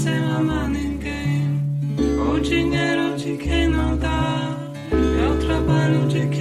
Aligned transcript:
Sem 0.00 0.16
amar 0.16 0.68
ninguém. 0.68 1.60
O 2.26 2.40
dinheiro 2.40 3.16
de 3.18 3.36
quem 3.36 3.68
não 3.68 3.98
dá, 3.98 4.56
é 4.90 5.28
o 5.28 5.36
trabalho 5.36 6.08
de 6.08 6.26
quem 6.28 6.39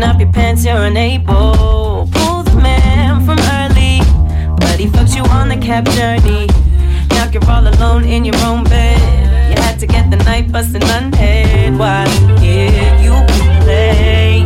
Taking 0.00 0.14
off 0.14 0.20
your 0.20 0.32
pants, 0.32 0.64
you're 0.64 0.76
unable. 0.76 2.08
Pull 2.10 2.42
the 2.44 2.58
man 2.62 3.22
from 3.26 3.38
early, 3.38 4.00
but 4.56 4.80
he 4.80 4.86
fucks 4.86 5.14
you 5.14 5.22
on 5.24 5.50
the 5.50 5.58
cab 5.58 5.84
journey. 5.90 6.46
Now 7.10 7.28
you're 7.30 7.44
all 7.44 7.68
alone 7.68 8.04
in 8.04 8.24
your 8.24 8.36
own 8.36 8.64
bed. 8.64 8.98
You 9.50 9.62
had 9.62 9.78
to 9.80 9.86
get 9.86 10.10
the 10.10 10.16
night 10.16 10.50
bus 10.50 10.72
bustin' 10.72 10.88
unpaid. 11.04 11.78
Why? 11.78 12.06
did 12.40 13.04
you 13.04 13.12
play. 13.62 14.39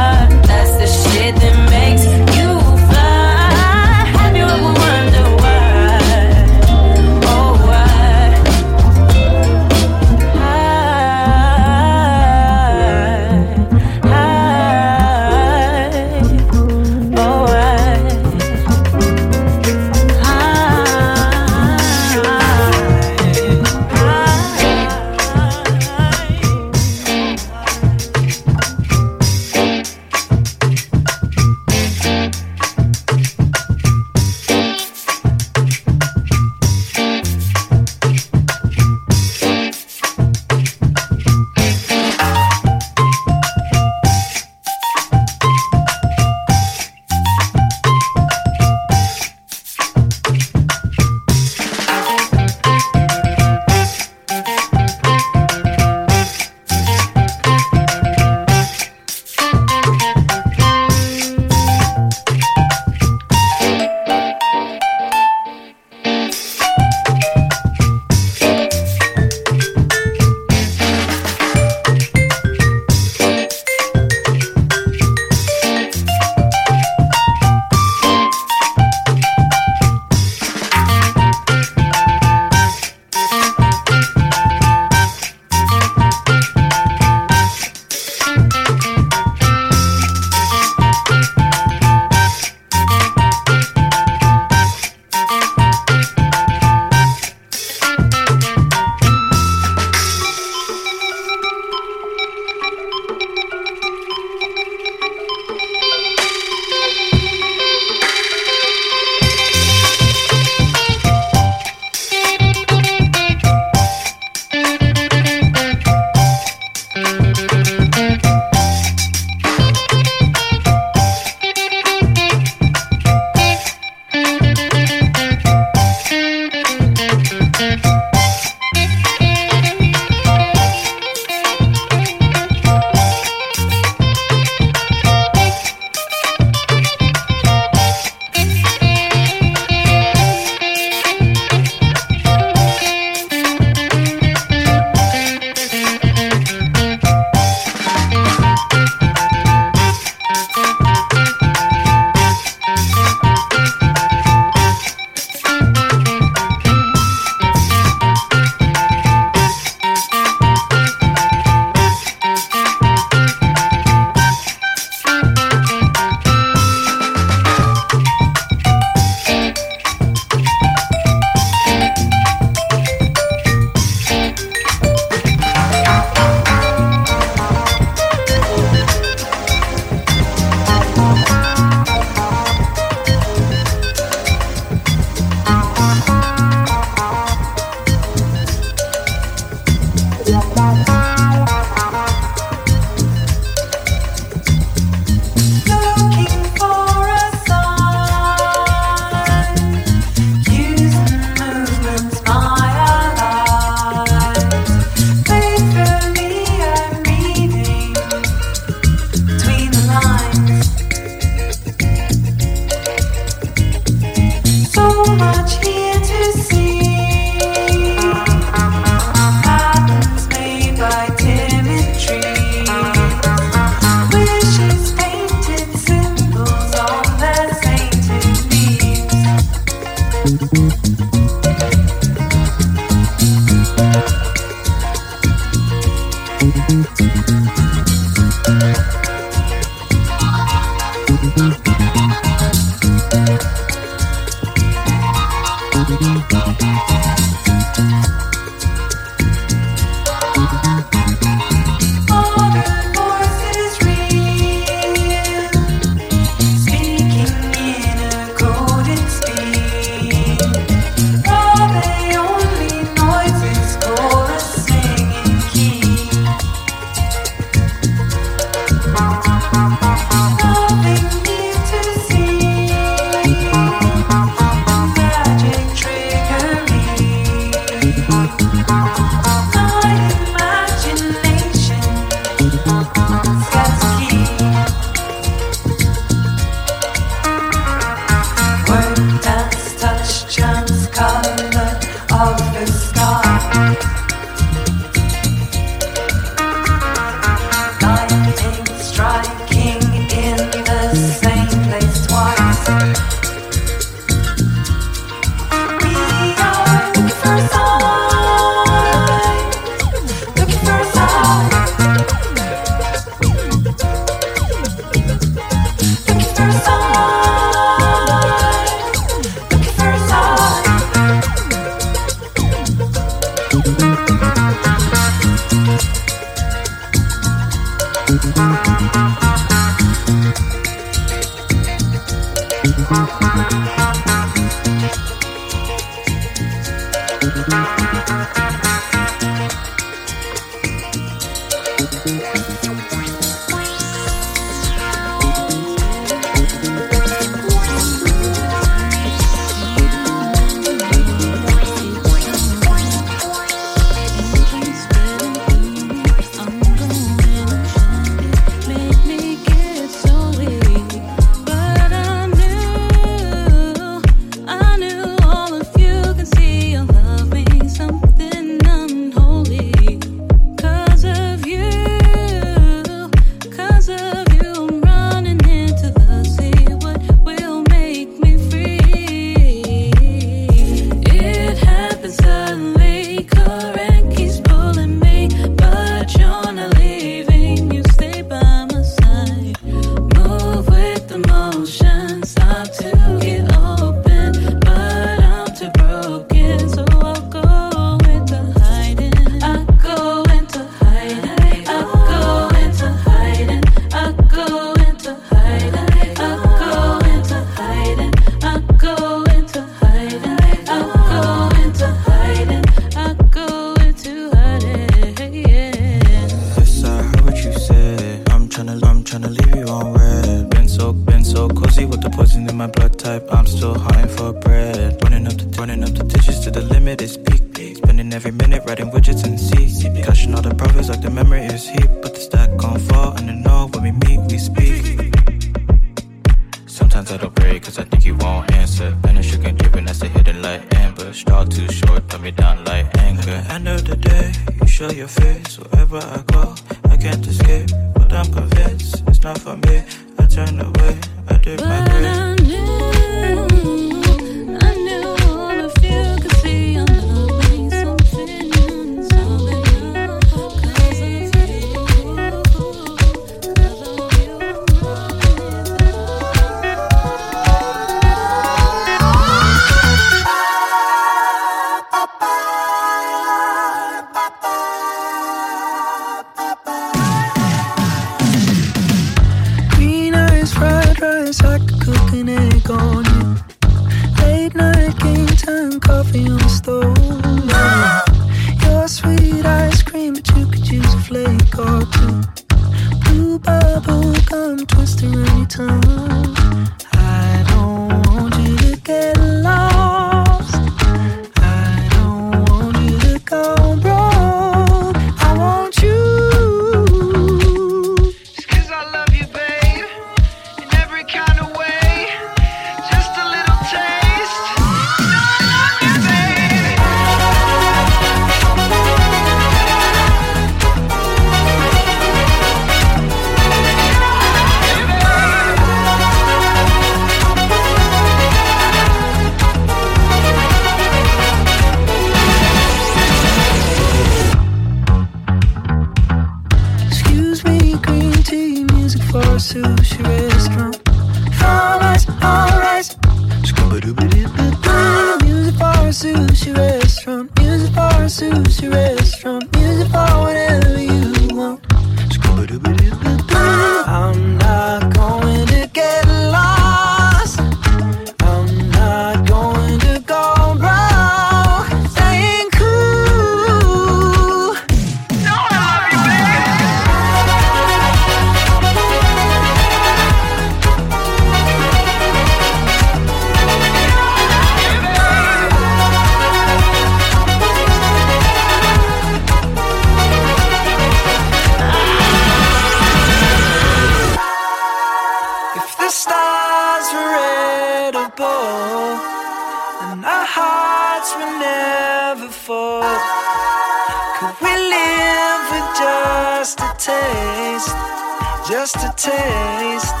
Just 598.51 598.75
a 598.75 598.93
taste. 598.97 600.00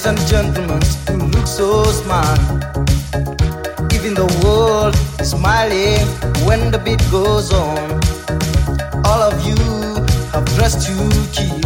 Ladies 0.00 0.18
and 0.18 0.28
gentlemen, 0.28 0.80
you 1.10 1.26
look 1.28 1.46
so 1.46 1.84
smart. 1.84 2.38
Even 3.92 4.14
the 4.14 4.40
world 4.42 4.94
is 5.20 5.30
smiling 5.32 6.06
when 6.46 6.70
the 6.70 6.78
beat 6.78 7.02
goes 7.10 7.52
on. 7.52 8.00
All 9.04 9.20
of 9.20 9.34
you 9.46 9.56
have 10.32 10.46
dressed 10.56 10.86
to 10.86 10.94
kill. 11.32 11.60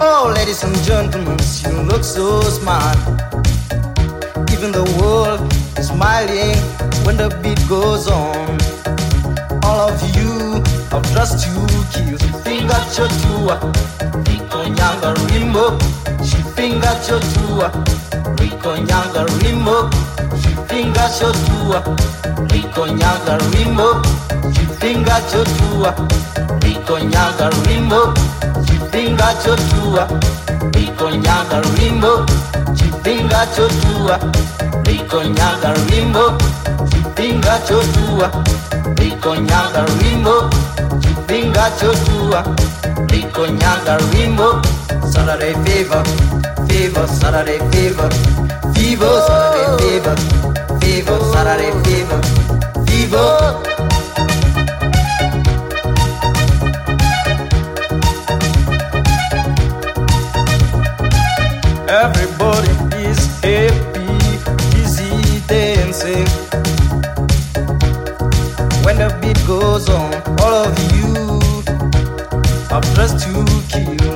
Oh, 0.00 0.32
ladies 0.36 0.62
and 0.62 0.76
gentlemen, 0.84 1.38
you 1.64 1.82
look 1.90 2.04
so 2.04 2.40
smart. 2.42 2.98
Even 4.52 4.70
the 4.70 4.86
world 5.00 5.40
is 5.76 5.88
smiling 5.88 6.56
when 7.04 7.16
the 7.16 7.36
beat 7.42 7.58
goes 7.68 8.06
on. 8.06 8.77
of 9.78 10.02
you. 10.16 10.62
I'll 10.90 11.02
trust 11.12 11.46
you, 11.46 11.66
kiss 11.92 12.30
finger 12.42 12.82
chochua. 12.94 13.54
Rikonyanga 14.26 15.14
rimo, 15.30 15.78
she 16.24 16.42
finger 16.56 16.94
chochua. 17.06 17.70
Rikonyanga 18.38 19.22
que 19.38 19.88
she 20.40 20.54
finger 20.66 21.08
Rico 22.50 22.86
Nyanga 22.86 23.38
Rimbo. 23.52 24.02
she 24.54 24.64
finger 24.80 25.20
você 25.30 25.94
Rikonyanga 26.60 27.50
rimo, 27.64 28.14
she 28.66 28.76
finger 28.90 29.32
chochua. 29.42 30.06
Rikonyanga 30.72 31.60
rimo, 31.76 32.26
she 32.76 32.88
finger 33.02 33.44
chochua. 33.54 34.18
Rikonyanga 34.84 35.70
rimo, 35.88 36.24
she 36.90 37.00
finger 37.14 37.58
chochua. 37.66 38.57
Tour. 39.08 39.18
Rico 39.18 39.34
Nyanga 39.34 39.84
Rimbo, 40.00 40.50
Chipinga 41.00 41.70
Chotua, 41.78 42.42
Rico 43.10 43.46
Nyanga 43.46 43.96
Rimbo, 44.12 44.60
Saturday 45.06 45.54
fever, 45.64 46.04
fever, 46.68 47.06
Saturday 47.06 47.58
fever, 47.70 48.10
fever, 48.74 49.20
Saturday 49.26 49.76
fever, 49.78 50.16
fever, 50.80 51.18
Saturday 51.32 51.72
fever, 51.84 52.20
fever. 52.86 53.62
Everybody 61.88 62.27
goes 69.48 69.88
on, 69.88 70.12
all 70.42 70.66
of 70.66 70.78
you 70.92 71.40
are 72.70 72.82
dressed 72.92 73.20
to 73.24 73.44
kill. 73.70 74.07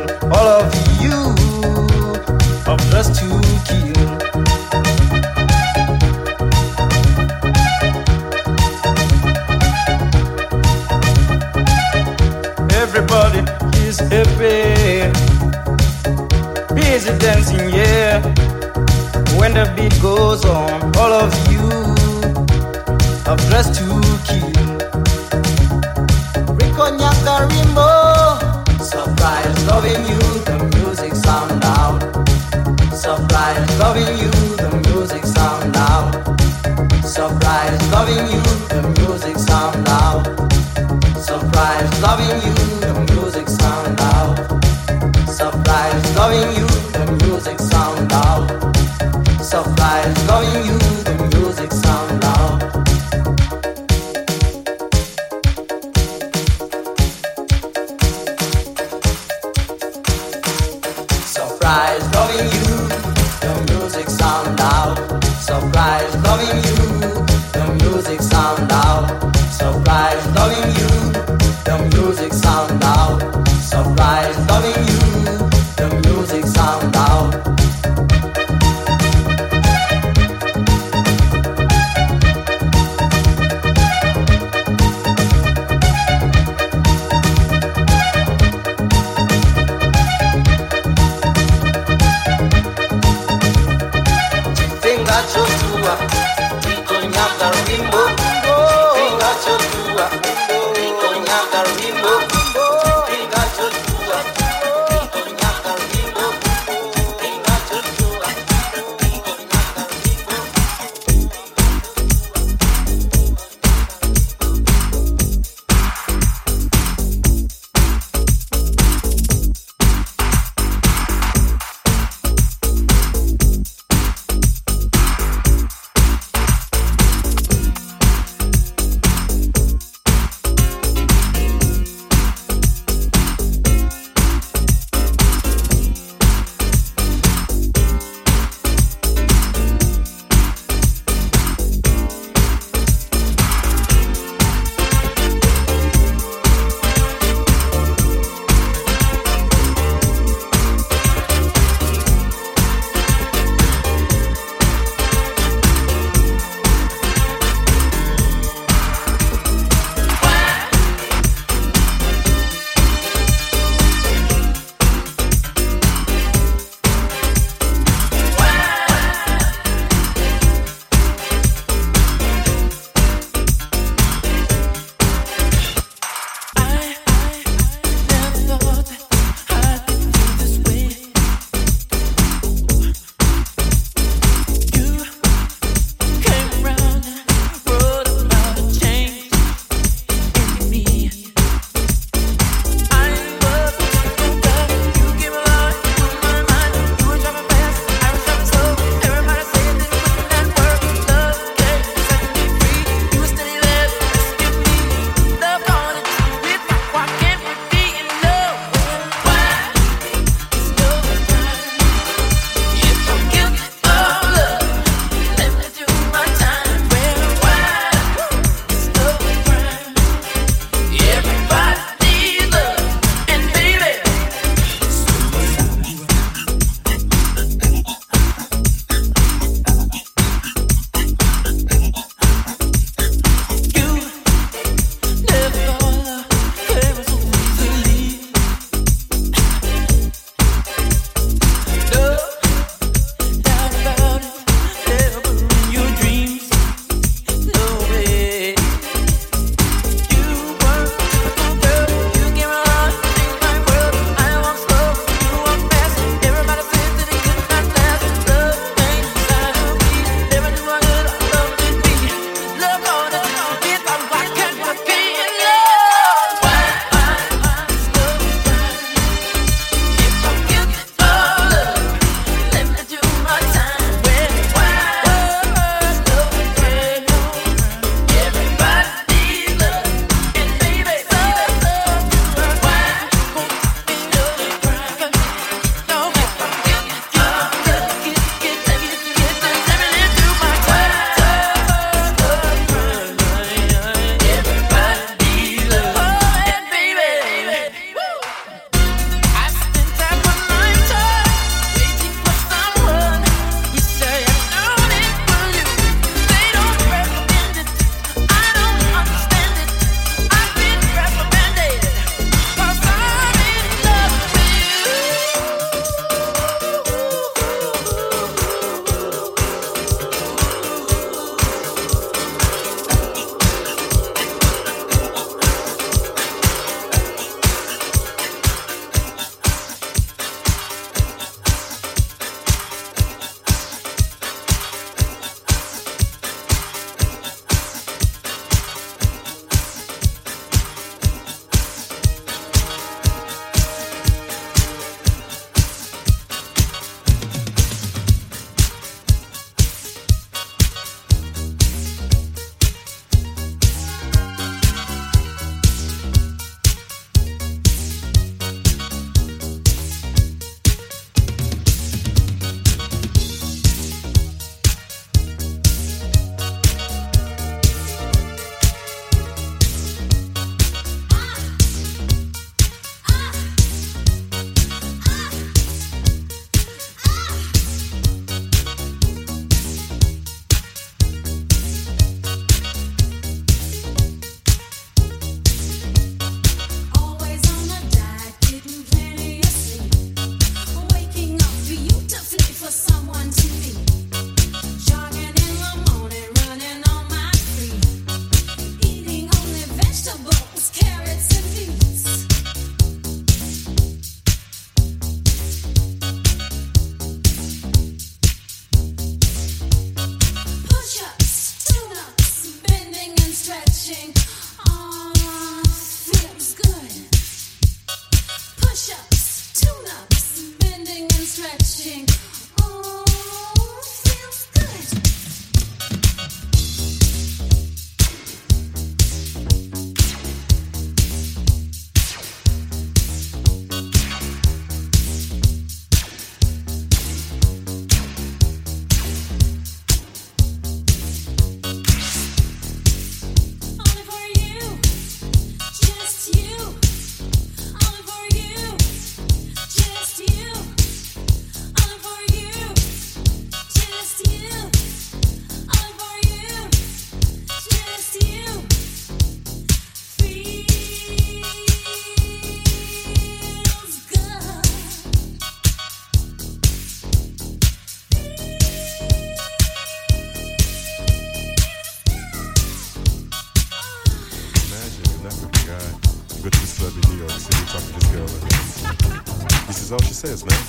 says, 480.22 480.46
man. 480.46 480.62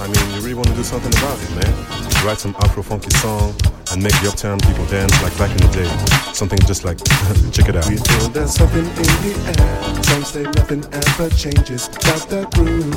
I 0.00 0.06
mean, 0.08 0.34
you 0.34 0.40
really 0.40 0.54
want 0.54 0.68
to 0.68 0.74
do 0.74 0.82
something 0.82 1.12
about 1.20 1.36
it, 1.42 1.50
man. 1.60 2.24
Write 2.24 2.38
some 2.38 2.56
Afro 2.64 2.82
funky 2.82 3.10
song 3.20 3.52
and 3.92 4.02
make 4.02 4.16
the 4.22 4.30
uptown 4.32 4.58
people 4.60 4.86
dance 4.86 5.12
like 5.22 5.36
back 5.36 5.50
in 5.50 5.58
the 5.58 5.72
day. 5.76 6.32
Something 6.32 6.58
just 6.60 6.86
like, 6.86 6.96
check 7.52 7.68
it 7.68 7.76
out. 7.76 7.86
We 7.86 7.98
feel 7.98 8.28
there's 8.30 8.54
something 8.54 8.86
in 8.86 9.10
the 9.24 9.34
air. 9.60 10.02
Some 10.04 10.24
say 10.24 10.42
nothing 10.56 10.82
ever 10.90 11.28
changes 11.36 11.88
but 12.00 12.24
the 12.32 12.48
groove. 12.56 12.96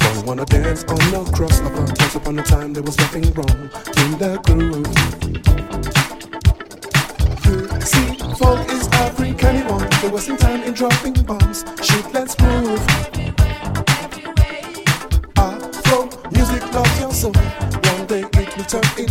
Don't 0.00 0.24
wanna 0.24 0.46
dance 0.46 0.84
on 0.84 0.96
no 1.12 1.24
crossover. 1.36 1.84
Once 2.00 2.14
upon 2.14 2.38
a 2.38 2.42
time 2.42 2.72
there 2.72 2.82
was 2.82 2.96
nothing 2.96 3.30
wrong 3.34 3.68
in 4.00 4.16
the 4.16 4.40
groove 4.46 5.97
sexy. 7.88 8.18
Folk 8.34 8.70
is 8.70 8.88
African 8.88 9.66
one. 9.68 9.88
They're 10.00 10.10
wasting 10.10 10.36
time 10.36 10.62
in 10.62 10.74
dropping 10.74 11.14
bombs. 11.24 11.64
Shit, 11.82 12.12
let's 12.12 12.38
move. 12.40 12.80
Afro 15.36 16.08
music, 16.30 16.62
love 16.72 17.00
your 17.00 17.12
soul. 17.12 17.32
One 17.32 18.06
day 18.06 18.22
it 18.22 18.56
will 18.56 18.64
turn 18.64 18.84
into. 18.98 19.07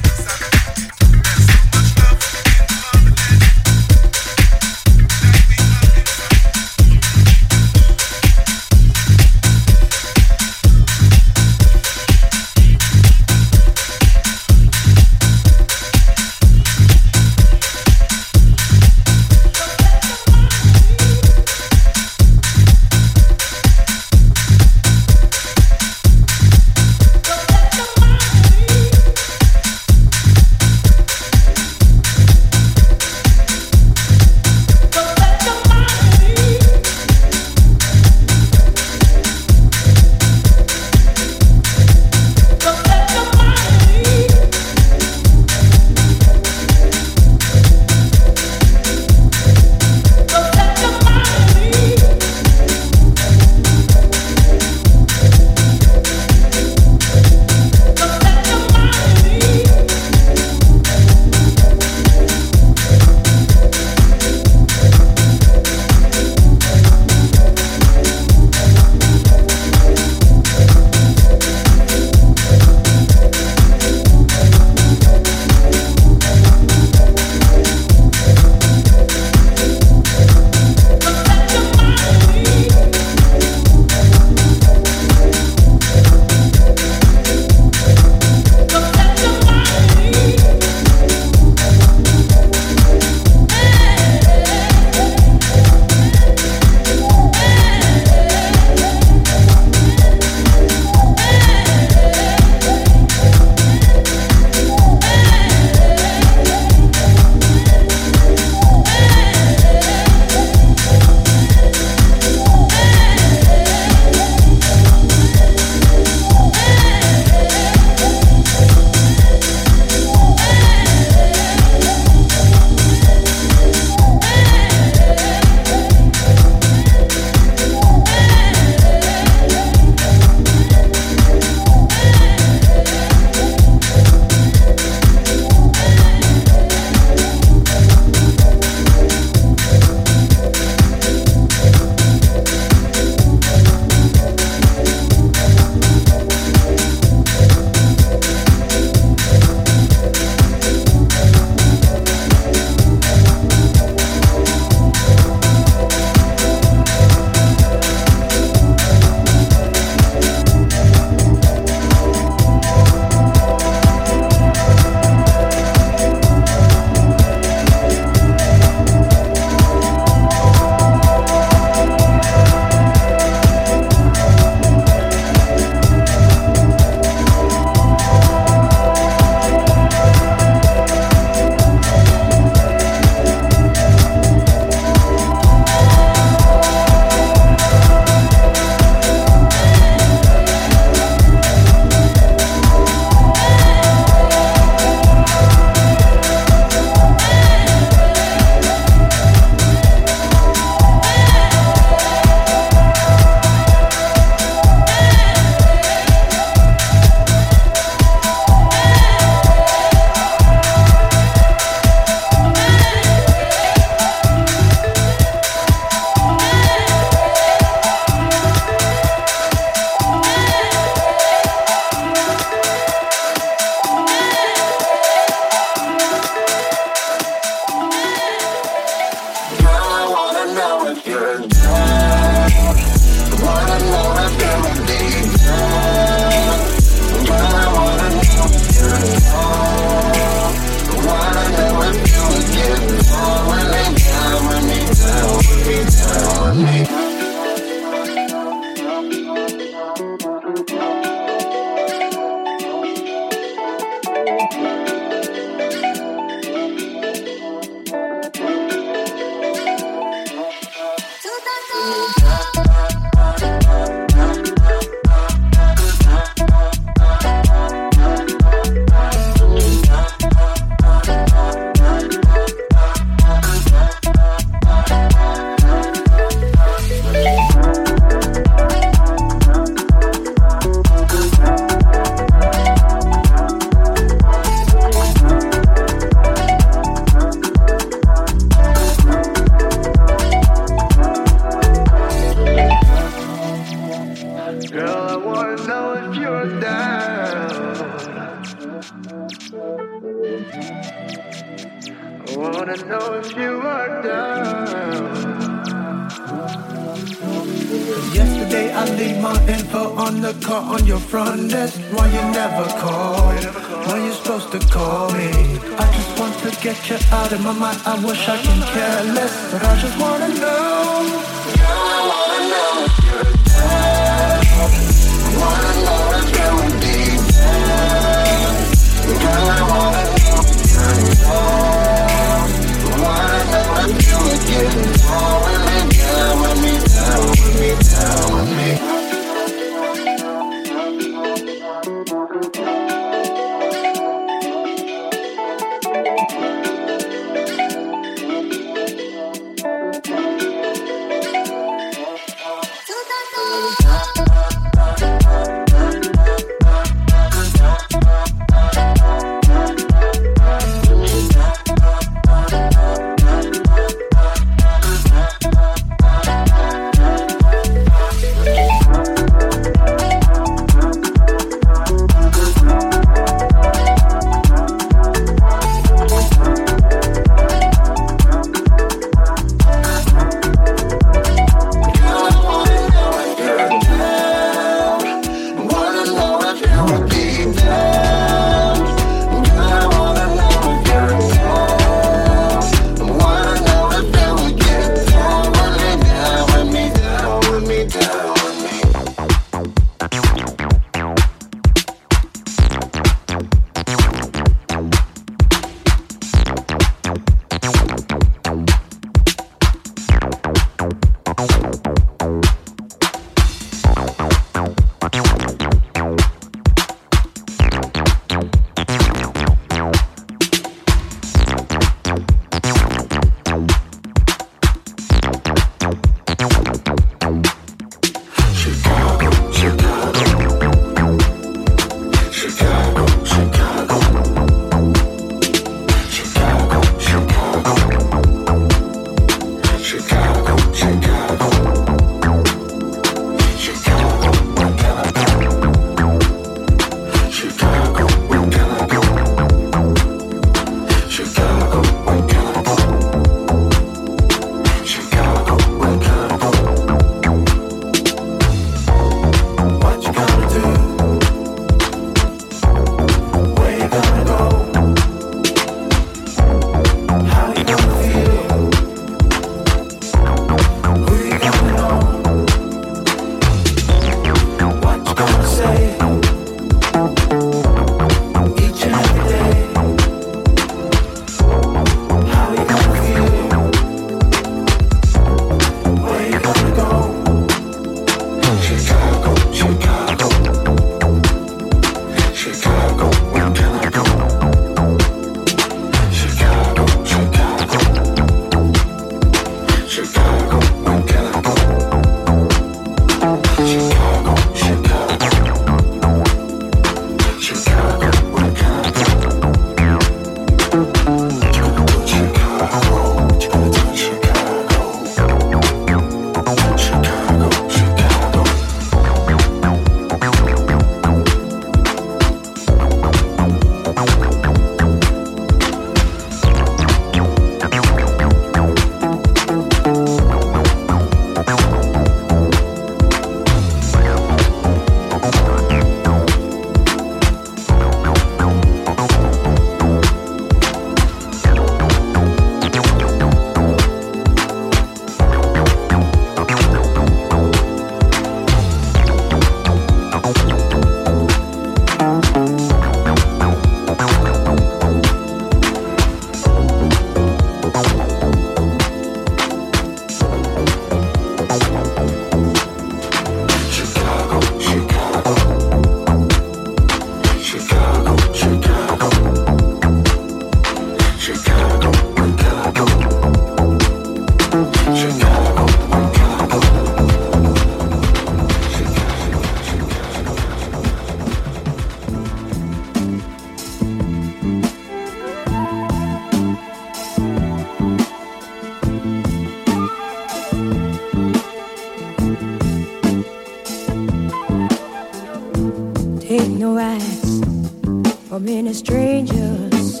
many 598.46 598.72
strangers. 598.72 600.00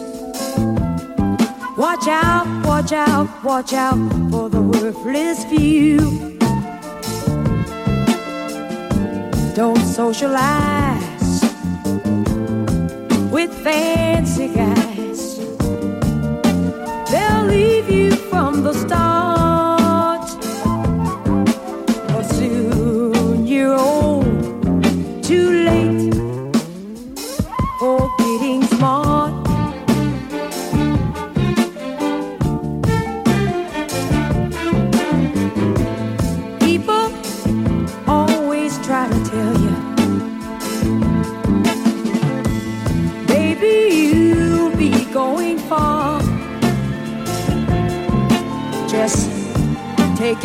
Watch 1.76 2.06
out, 2.06 2.46
watch 2.64 2.92
out, 2.92 3.28
watch 3.42 3.72
out 3.72 3.98
for 4.30 4.48
the 4.48 4.60
worthless 4.60 5.44
few. 5.46 5.98
Don't 9.56 9.84
socialize 9.98 11.42
with 13.32 13.52
fancy 13.64 14.48
guys. 14.54 15.38
They'll 17.10 17.46
leave 17.46 17.90
you 17.90 18.12
from 18.30 18.62
the 18.62 18.72
start. 18.74 19.15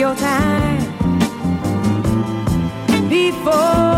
your 0.02 0.16
time 0.16 0.82
before. 3.08 3.91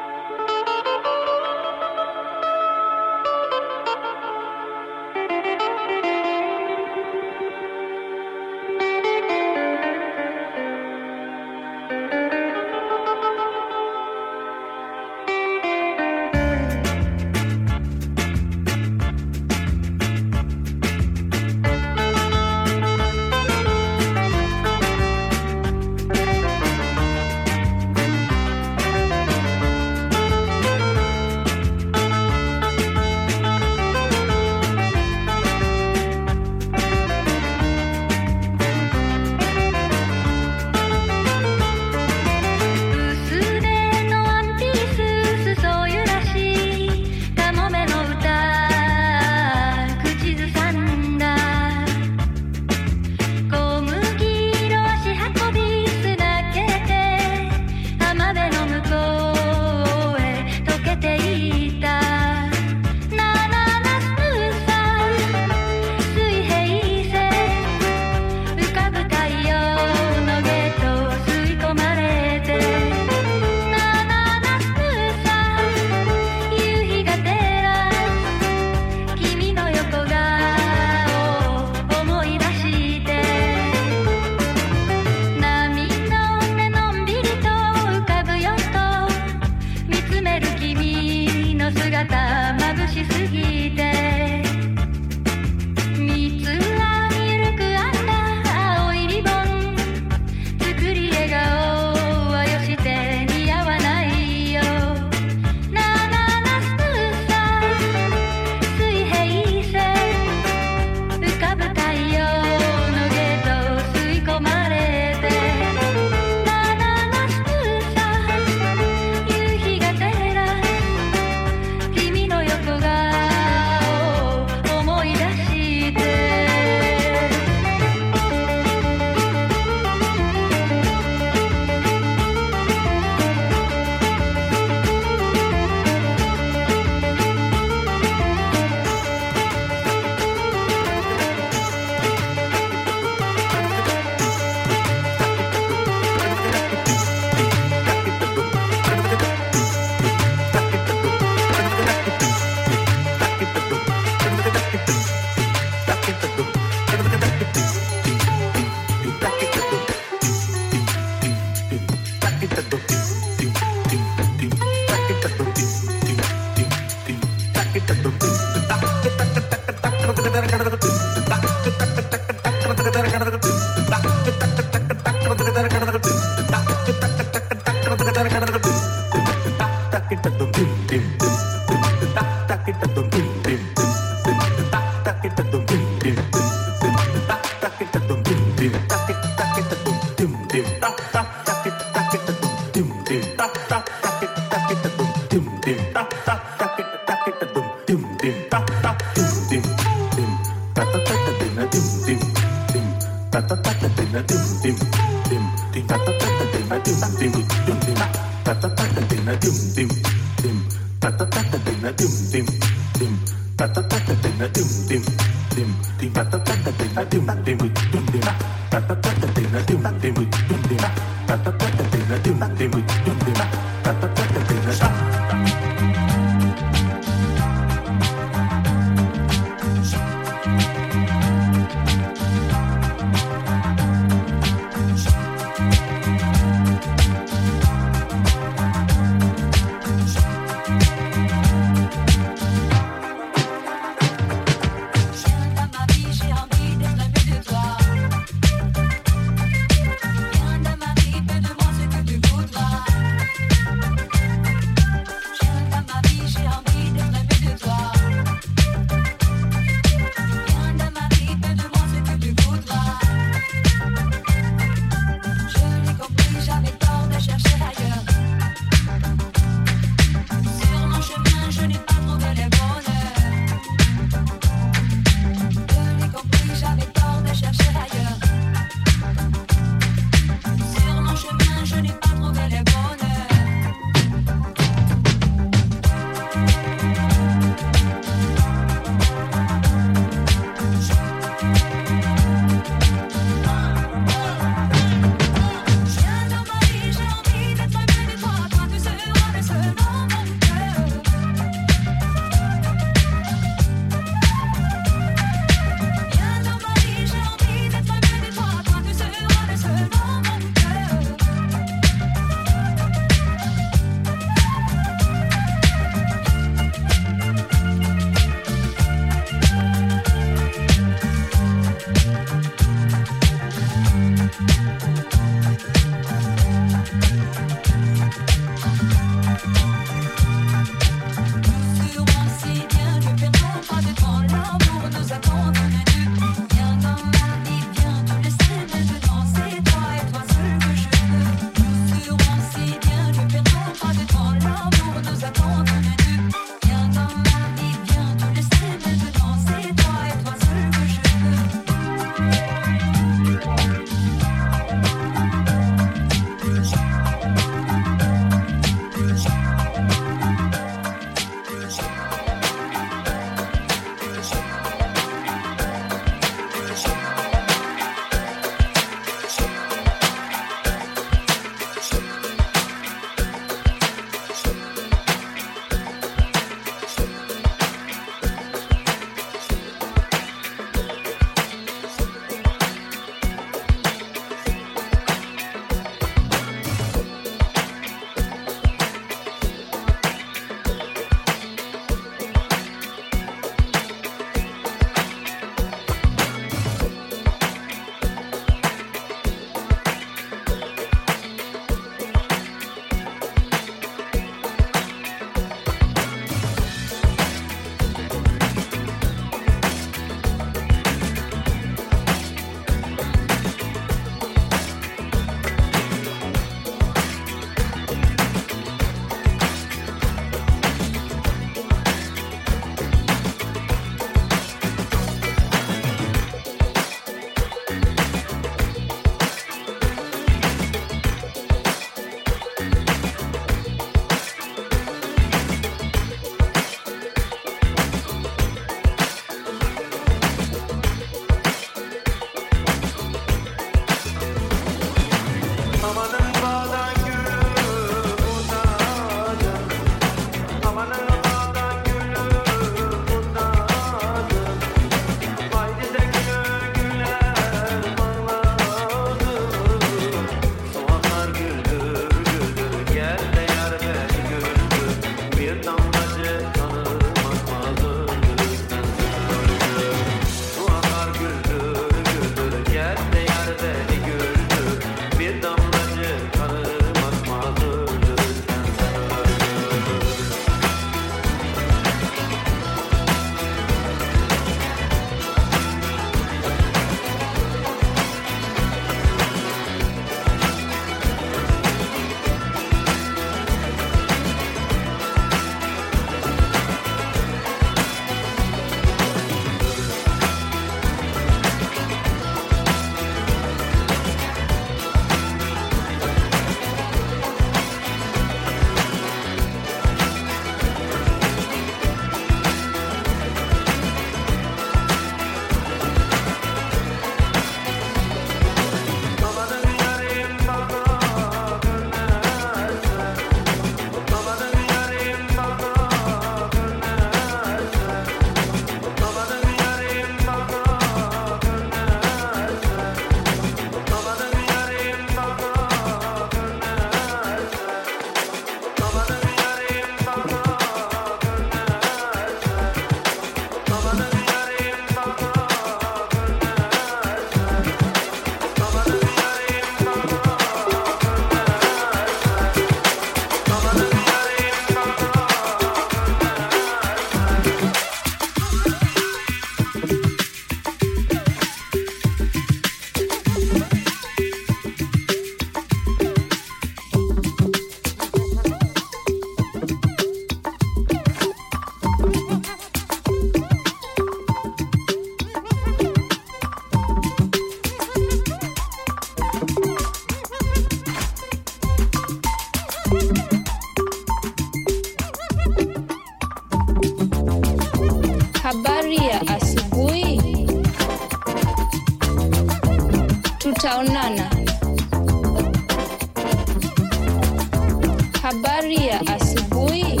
Habari 598.24 598.86
ya 598.86 599.00
asubuhi. 599.06 600.00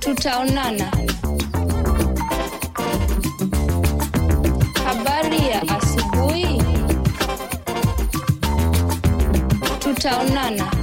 Tutaonana. 0.00 0.90
Habari 4.84 5.38
ya 5.50 5.62
asubuhi. 5.62 6.62
Tutaonana. 9.78 10.75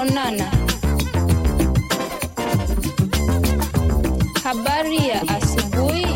Onana. 0.00 0.48
Habari 4.44 5.08
ya 5.08 5.20
asubuhi, 5.28 6.06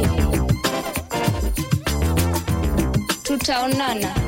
tutaonana. 3.22 4.23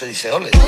Se 0.00 0.06
dice 0.06 0.32
ole. 0.32 0.59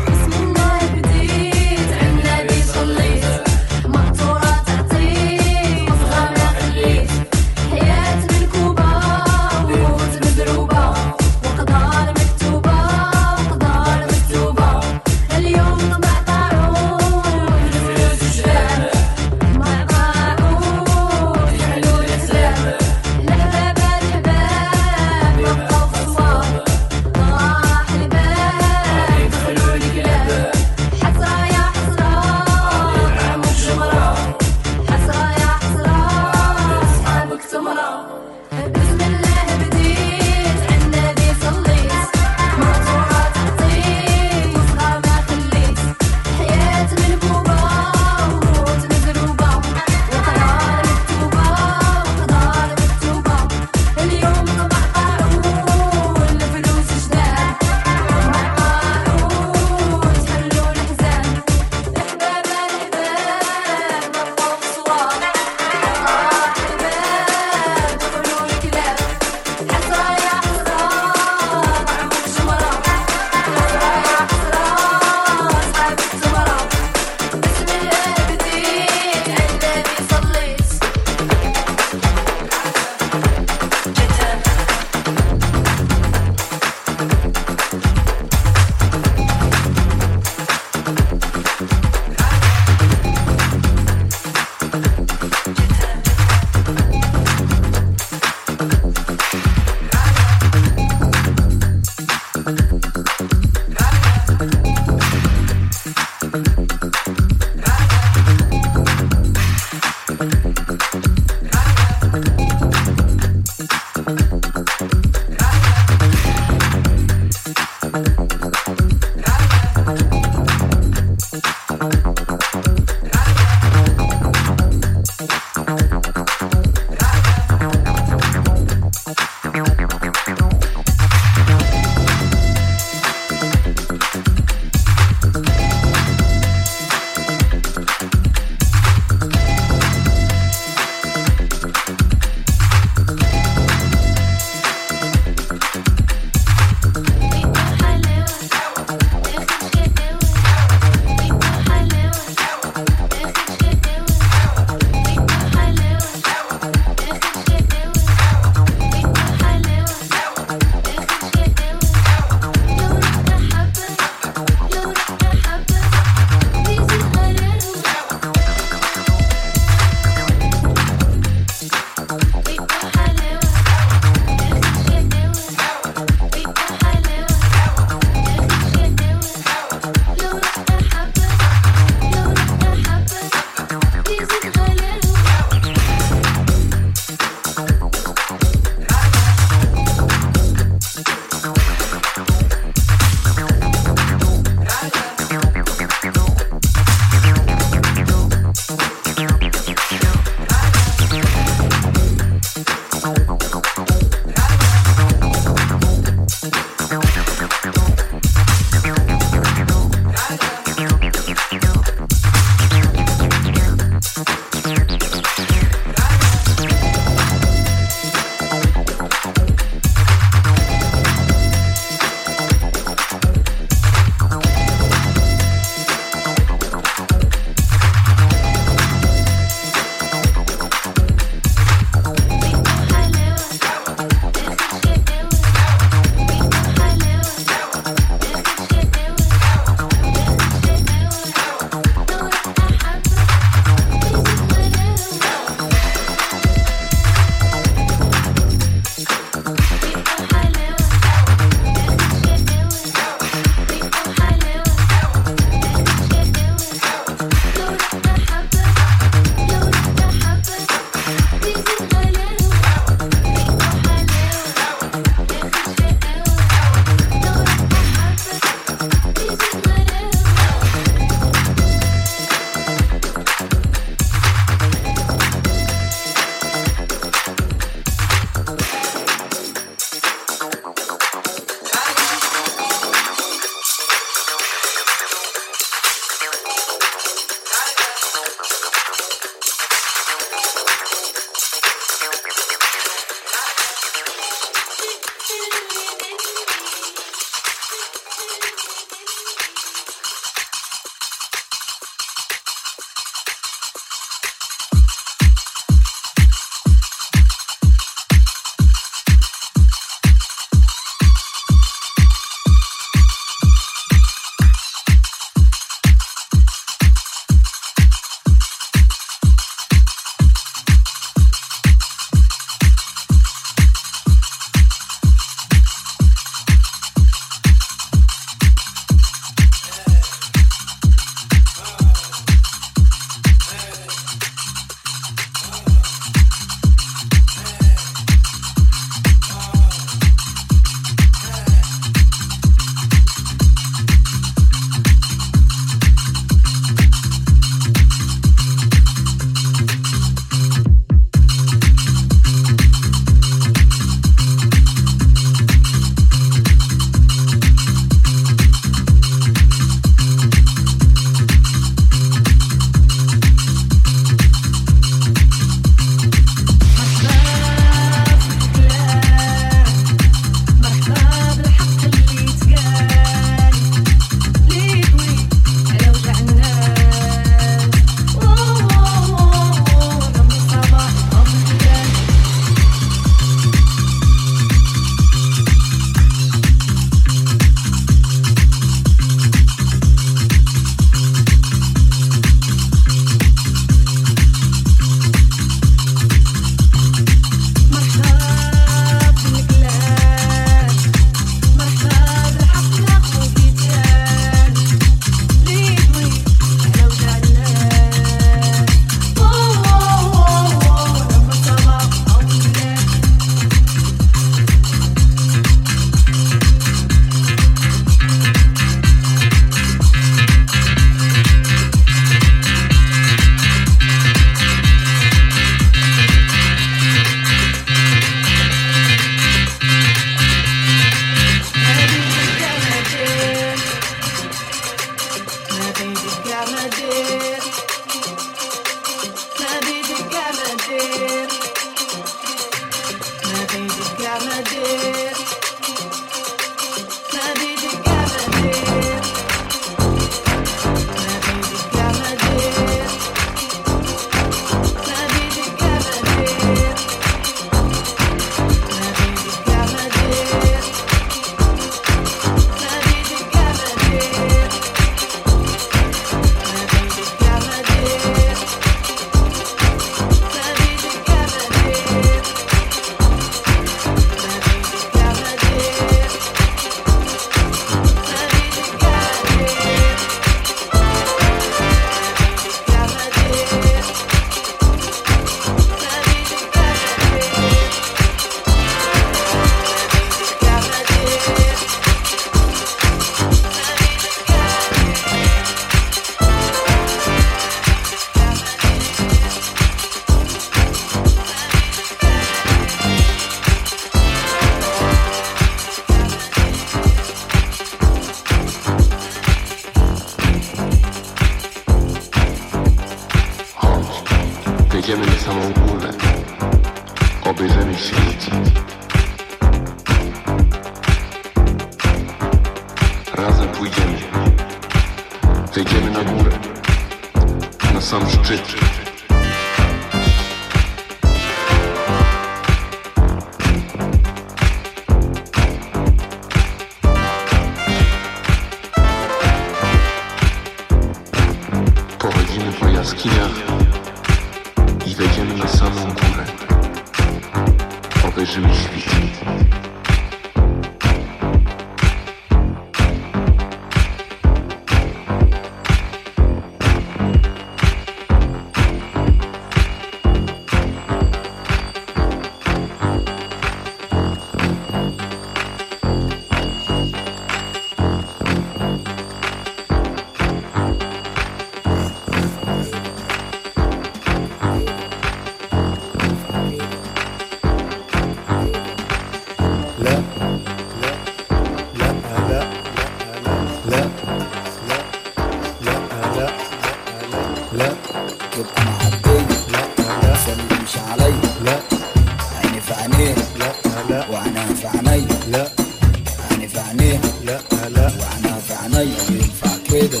كده؟ 599.72 600.00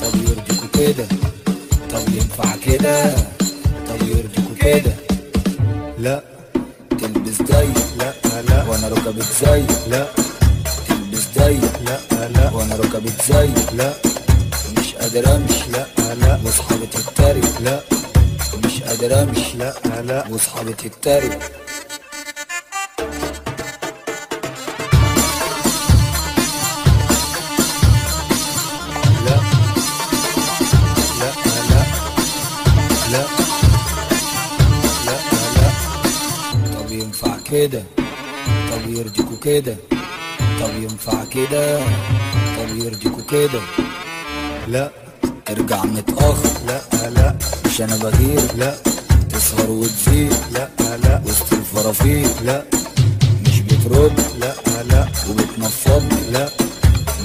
طب 0.00 0.14
يرضيكوا 0.14 0.68
كده؟ 0.74 1.06
طب 1.90 2.08
ينفع 2.14 2.56
كده؟ 2.66 3.14
طب 3.88 4.00
يرضيكوا 4.08 4.56
كده؟ 4.60 4.92
لا. 5.98 6.22
تلبس 7.00 7.42
ضيق 7.42 7.78
لا 7.98 8.12
لا. 8.48 8.64
وأنا 8.68 8.88
ركبت 8.88 9.24
زي. 9.44 9.62
لا. 9.90 10.06
تلبس 10.88 11.24
ضيق 11.38 11.72
لا 11.86 12.28
لا. 12.28 12.50
وأنا 12.52 12.76
ركبت 12.76 13.22
زي. 13.28 13.48
لا. 13.76 13.92
مش 14.78 14.94
قادر 14.94 15.36
امشي. 15.36 15.70
لا 15.72 15.86
لا. 16.14 16.40
واصحابي 16.44 16.86
تتريق. 16.86 17.60
لا. 17.60 17.80
مش 18.64 18.82
قادر 18.82 19.22
امشي. 19.22 19.56
لا 19.58 19.74
لا. 20.02 20.24
واصحابي 20.30 20.72
تتريق. 20.72 21.38
كده. 39.64 39.76
طب 40.60 40.82
ينفع 40.82 41.24
كده؟ 41.24 41.78
طب 42.56 42.76
يرضيكوا 42.76 43.22
كده؟ 43.30 43.60
لا. 44.68 44.90
ترجع 45.46 45.84
متأخر؟ 45.84 46.48
لا 46.66 46.80
لا. 47.10 47.36
مش 47.66 47.80
أنا 47.80 47.96
بغير؟ 47.96 48.40
لا. 48.56 48.74
تسهر 49.32 49.70
وتزيد؟ 49.70 50.32
لا 50.52 50.68
لا. 51.04 51.22
وسط 51.26 51.52
الفرافير؟ 51.52 52.26
لا. 52.44 52.64
مش 53.46 53.60
بترد؟ 53.60 54.20
لا 54.40 54.54
لا. 54.82 55.08
وبتنفضني 55.30 56.30
لا. 56.30 56.48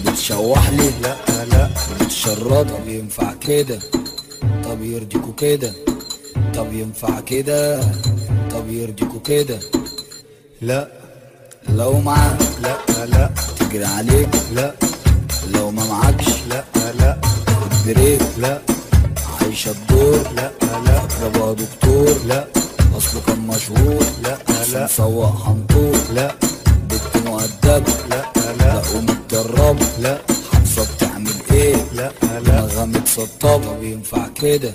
بتشوح 0.05 0.69
لي؟ 0.69 0.89
لا 1.01 1.15
لا. 1.51 1.69
بتشرد؟ 2.01 2.69
طب 2.69 2.87
ينفع 2.87 3.33
كده؟ 3.33 3.79
طب 4.63 4.83
يرضيكوا 4.83 5.33
كده؟ 5.37 5.73
طب 6.55 6.73
ينفع 6.73 7.19
كده؟ 7.19 7.81
طب 8.51 8.69
يرضيكوا 8.69 9.19
كده؟ 9.25 9.59
لا. 10.61 10.98
لو 11.79 11.99
معاك 11.99 12.39
لا 12.63 13.05
لا 13.05 13.29
تجري 13.59 13.85
عليك 13.85 14.29
لا 14.55 14.73
لو 15.53 15.71
ما 15.71 15.83
معكش 15.85 16.27
لا 16.49 16.63
لا 16.99 17.17
خد 17.47 17.71
بريك 17.87 18.21
لا 18.37 18.61
عايشة 19.41 19.71
الدور 19.71 20.19
لا 20.35 20.51
لا 20.85 21.01
بابا 21.21 21.53
دكتور 21.53 22.15
لا 22.27 22.47
اصله 22.97 23.21
كان 23.27 23.39
مشهور 23.47 24.03
لا 24.23 24.37
لا 24.73 24.85
مسوق 24.85 25.43
حنطور 25.45 25.97
لا 26.13 26.35
بنت 26.89 27.27
مؤدبة 27.27 27.93
لا 28.09 28.25
لا 28.35 28.53
لا 28.59 28.81
ومتدربة 28.95 29.85
لا 29.99 30.17
حافظة 30.53 30.87
بتعمل 30.95 31.33
إيه؟ 31.51 31.75
لا 31.93 32.11
لا 32.21 32.39
دماغها 32.39 32.85
متسطبة 32.85 33.57
طب 33.57 33.83
ينفع 33.83 34.27
كده؟ 34.27 34.73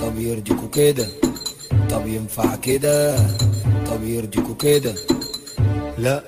طب 0.00 0.18
يرضيكوا 0.18 0.68
كده؟ 0.72 1.08
طب 1.90 2.06
ينفع 2.06 2.56
كده؟ 2.56 3.16
طب 3.90 4.04
يرضيكوا 4.04 4.54
كده؟ 4.54 4.94
لا. 6.00 6.22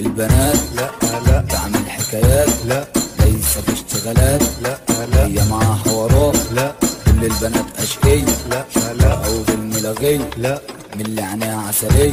البنات 0.00 0.56
لا. 0.76 0.90
لا 1.26 1.44
تعمل 1.50 1.90
حكايات 1.90 2.48
لا. 2.66 2.84
ليس 3.20 3.58
في 3.58 3.72
اشتغالات 3.72 4.42
لا. 4.62 4.78
لا. 5.12 5.26
هي 5.26 5.48
معاها 5.50 5.74
حوارات 5.74 6.36
لا. 6.52 6.72
كل 7.06 7.24
البنات 7.24 7.66
اشقية 7.78 8.24
لا. 8.50 8.64
لا. 9.00 9.12
أو 9.26 9.44
في 9.44 9.54
الملغية 9.54 10.30
لا. 10.36 10.58
من 10.96 11.00
اللي 11.06 11.22
عينيها 11.22 11.62
عسلية 11.68 12.12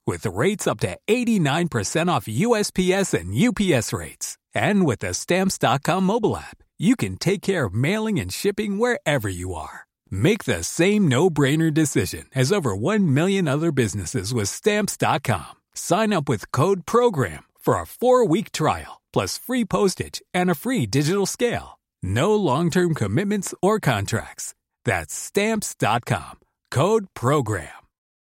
with 0.11 0.25
rates 0.25 0.67
up 0.67 0.79
to 0.81 0.97
89% 1.07 2.11
off 2.11 2.25
USPS 2.25 3.13
and 3.15 3.33
UPS 3.33 3.91
rates. 3.93 4.37
And 4.53 4.85
with 4.85 4.99
the 4.99 5.13
stamps.com 5.13 6.03
mobile 6.03 6.37
app, 6.37 6.57
you 6.77 6.95
can 6.95 7.17
take 7.17 7.41
care 7.41 7.65
of 7.65 7.73
mailing 7.73 8.19
and 8.19 8.31
shipping 8.31 8.77
wherever 8.77 9.29
you 9.29 9.53
are. 9.55 9.87
Make 10.09 10.43
the 10.43 10.63
same 10.63 11.07
no-brainer 11.07 11.73
decision 11.73 12.25
as 12.35 12.51
over 12.51 12.75
1 12.75 13.13
million 13.13 13.47
other 13.47 13.71
businesses 13.71 14.33
with 14.33 14.49
stamps.com. 14.49 15.53
Sign 15.73 16.13
up 16.13 16.29
with 16.29 16.51
Code 16.51 16.85
Program 16.85 17.43
for 17.59 17.79
a 17.79 17.87
four 17.87 18.25
week 18.25 18.51
trial, 18.51 19.01
plus 19.13 19.37
free 19.37 19.65
postage 19.65 20.21
and 20.33 20.49
a 20.49 20.55
free 20.55 20.85
digital 20.85 21.25
scale. 21.25 21.79
No 22.03 22.35
long 22.35 22.69
term 22.69 22.93
commitments 22.93 23.53
or 23.61 23.79
contracts. 23.79 24.53
That's 24.85 25.13
stamps.com. 25.13 26.39
Code 26.71 27.07
Program. 27.13 27.80